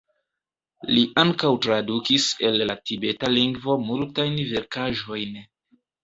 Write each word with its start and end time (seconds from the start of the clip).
Li 0.91 1.01
ankaŭ 1.23 1.49
tradukis 1.65 2.25
el 2.49 2.57
la 2.69 2.75
tibeta 2.91 3.29
lingvo 3.33 3.75
multajn 3.91 4.39
verkaĵojn. 4.53 5.37